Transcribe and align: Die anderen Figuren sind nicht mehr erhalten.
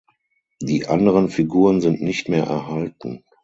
Die 0.63 0.87
anderen 0.87 1.29
Figuren 1.29 1.79
sind 1.79 2.01
nicht 2.01 2.27
mehr 2.27 2.45
erhalten. 2.45 3.23